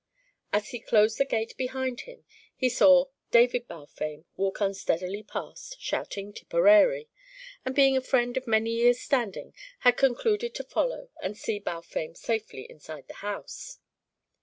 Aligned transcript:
As 0.51 0.69
he 0.69 0.79
closed 0.79 1.19
the 1.19 1.25
gate 1.25 1.53
behind 1.57 2.01
him, 2.09 2.25
he 2.55 2.69
saw 2.69 3.05
David 3.29 3.67
Balfame 3.67 4.23
walk 4.35 4.59
unsteadily 4.59 5.21
past, 5.21 5.79
shouting 5.79 6.33
"Tipperary"; 6.33 7.07
and 7.63 7.75
being 7.75 7.95
a 7.95 8.01
friend 8.01 8.35
of 8.35 8.47
many 8.47 8.71
years' 8.71 8.99
standing, 8.99 9.53
had 9.81 9.97
concluded 9.97 10.55
to 10.55 10.63
follow 10.63 11.11
and 11.21 11.37
see 11.37 11.59
Balfame 11.59 12.15
safely 12.15 12.63
inside 12.67 13.07
the 13.09 13.13
house. 13.21 13.77